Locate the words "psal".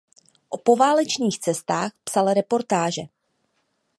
2.05-2.25